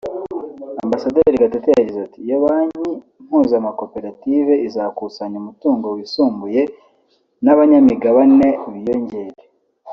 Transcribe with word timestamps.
Ambasaderi 0.83 1.41
Gatete 1.43 1.67
yagize 1.79 1.99
ati 2.07 2.19
”Iyo 2.25 2.37
Banki 2.43 2.89
mpuzamakorative 3.25 4.53
izakusanya 4.67 5.37
umutungo 5.43 5.87
wisumbuye 5.95 6.61
n’abanyamigabane 7.43 8.49
biyongere 8.73 9.35